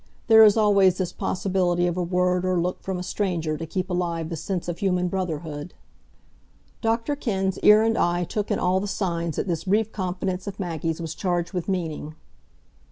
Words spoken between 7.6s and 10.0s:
and eye took in all the signs that this brief